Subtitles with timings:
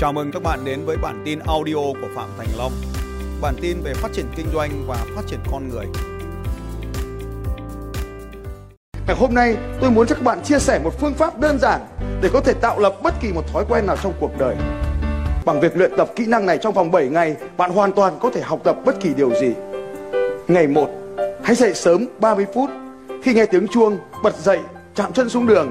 [0.00, 2.72] Chào mừng các bạn đến với bản tin audio của Phạm Thành Long.
[3.40, 5.86] Bản tin về phát triển kinh doanh và phát triển con người.
[9.06, 11.80] Ngày hôm nay tôi muốn cho các bạn chia sẻ một phương pháp đơn giản
[12.22, 14.56] để có thể tạo lập bất kỳ một thói quen nào trong cuộc đời.
[15.44, 18.30] Bằng việc luyện tập kỹ năng này trong vòng 7 ngày, bạn hoàn toàn có
[18.34, 19.52] thể học tập bất kỳ điều gì.
[20.48, 20.90] Ngày 1,
[21.42, 22.70] hãy dậy sớm 30 phút.
[23.22, 24.58] Khi nghe tiếng chuông, bật dậy,
[24.94, 25.70] chạm chân xuống đường.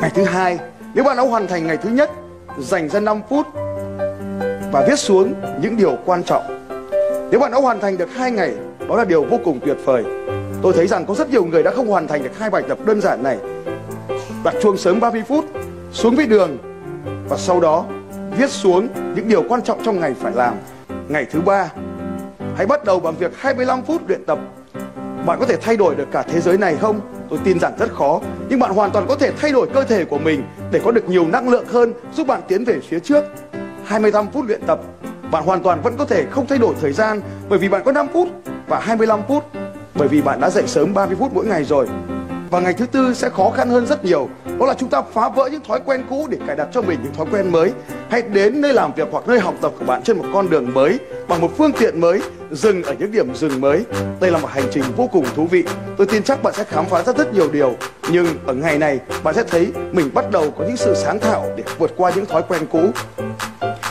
[0.00, 0.58] Ngày thứ hai,
[0.94, 2.10] nếu bạn đã hoàn thành ngày thứ nhất,
[2.58, 3.46] dành ra 5 phút
[4.72, 6.68] và viết xuống những điều quan trọng.
[7.30, 8.54] Nếu bạn đã hoàn thành được hai ngày,
[8.88, 10.04] đó là điều vô cùng tuyệt vời.
[10.62, 12.78] Tôi thấy rằng có rất nhiều người đã không hoàn thành được hai bài tập
[12.84, 13.38] đơn giản này.
[14.44, 15.44] Đặt chuông sớm 30 phút,
[15.92, 16.58] xuống với đường
[17.28, 17.84] và sau đó
[18.38, 20.54] viết xuống những điều quan trọng trong ngày phải làm.
[21.08, 21.72] Ngày thứ ba,
[22.56, 24.38] hãy bắt đầu bằng việc 25 phút luyện tập.
[25.26, 27.00] Bạn có thể thay đổi được cả thế giới này không?
[27.30, 30.04] Tôi tin rằng rất khó, nhưng bạn hoàn toàn có thể thay đổi cơ thể
[30.04, 30.42] của mình
[30.72, 33.24] để có được nhiều năng lượng hơn, giúp bạn tiến về phía trước.
[33.84, 34.80] 25 phút luyện tập,
[35.30, 37.92] bạn hoàn toàn vẫn có thể không thay đổi thời gian bởi vì bạn có
[37.92, 38.28] 5 phút
[38.68, 39.44] và 25 phút
[39.94, 41.86] bởi vì bạn đã dậy sớm 30 phút mỗi ngày rồi.
[42.50, 44.28] Và ngày thứ tư sẽ khó khăn hơn rất nhiều.
[44.60, 46.98] Đó là chúng ta phá vỡ những thói quen cũ để cài đặt cho mình
[47.02, 47.72] những thói quen mới.
[48.10, 50.74] Hãy đến nơi làm việc hoặc nơi học tập của bạn trên một con đường
[50.74, 53.84] mới bằng một phương tiện mới, dừng ở những điểm dừng mới.
[54.20, 55.64] Đây là một hành trình vô cùng thú vị.
[55.96, 57.74] Tôi tin chắc bạn sẽ khám phá ra rất nhiều điều.
[58.10, 61.46] Nhưng ở ngày này bạn sẽ thấy mình bắt đầu có những sự sáng tạo
[61.56, 62.90] để vượt qua những thói quen cũ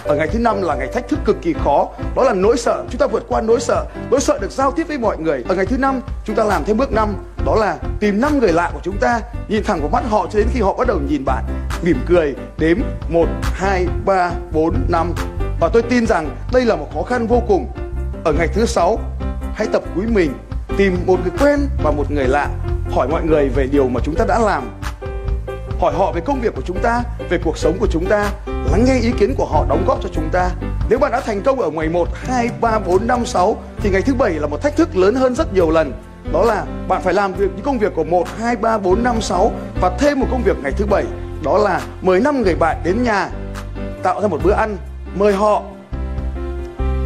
[0.06, 2.84] ở ngày thứ năm là ngày thách thức cực kỳ khó đó là nỗi sợ
[2.90, 5.56] chúng ta vượt qua nỗi sợ nỗi sợ được giao tiếp với mọi người ở
[5.56, 7.16] ngày thứ năm chúng ta làm thêm bước năm
[7.46, 10.40] đó là tìm năm người lạ của chúng ta nhìn thẳng vào mắt họ cho
[10.40, 11.44] đến khi họ bắt đầu nhìn bạn.
[11.84, 12.78] Mỉm cười đếm
[13.10, 15.14] một hai ba bốn năm.
[15.60, 17.68] Và tôi tin rằng đây là một khó khăn vô cùng.
[18.24, 19.00] Ở ngày thứ sáu
[19.56, 20.34] hãy tập quý mình
[20.78, 22.50] tìm một người quen và một người lạ.
[22.92, 24.70] Hỏi mọi người về điều mà chúng ta đã làm.
[25.80, 28.30] Hỏi họ về công việc của chúng ta về cuộc sống của chúng ta.
[28.72, 30.50] Lắng nghe ý kiến của họ đóng góp cho chúng ta.
[30.90, 34.02] Nếu bạn đã thành công ở ngày 1, 2, 3, 4, 5, 6 thì ngày
[34.02, 35.94] thứ bảy là một thách thức lớn hơn rất nhiều lần
[36.34, 39.22] đó là bạn phải làm việc những công việc của 1, 2, 3, 4, 5,
[39.22, 41.04] 6 và thêm một công việc ngày thứ bảy.
[41.44, 43.30] Đó là mời năm người bạn đến nhà
[44.04, 44.78] tạo ra một bữa ăn
[45.16, 45.62] mời họ.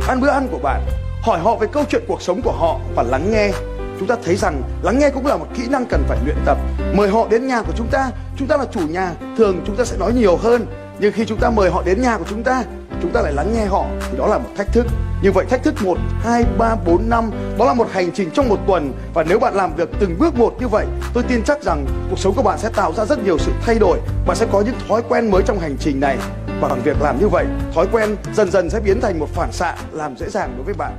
[0.08, 0.82] Ăn bữa ăn của bạn
[1.22, 3.52] hỏi họ về câu chuyện cuộc sống của họ và lắng nghe.
[4.00, 6.58] Chúng ta thấy rằng lắng nghe cũng là một kỹ năng cần phải luyện tập.
[6.94, 9.86] Mời họ đến nhà của chúng ta chúng ta là chủ nhà thường chúng ta
[9.86, 10.66] sẽ nói nhiều hơn.
[11.00, 12.64] Nhưng khi chúng ta mời họ đến nhà của chúng ta
[13.02, 14.88] chúng ta lại lắng nghe họ thì đó là một thách thức.
[15.22, 18.50] Như vậy thách thức 1, 2, 3, 4, 5 Đó là một hành trình trong
[18.50, 18.94] một tuần.
[19.14, 22.20] Và nếu bạn làm việc từng bước một như vậy Tôi tin chắc rằng cuộc
[22.20, 24.00] sống của bạn sẽ tạo ra rất nhiều sự thay đổi.
[24.28, 26.18] Bạn sẽ có những thói quen mới trong hành trình này.
[26.62, 27.46] Và bằng việc làm như vậy
[27.76, 30.74] Thói quen dần dần sẽ biến thành một phản xạ Làm dễ dàng đối với
[30.74, 30.94] bạn.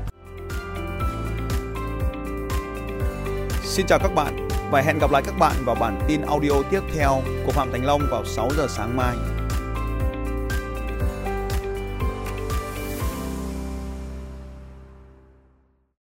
[3.64, 6.80] Xin chào các bạn và hẹn gặp lại các bạn vào bản tin audio tiếp
[6.94, 9.39] theo của Phạm Thành Long vào 6 giờ sáng mai.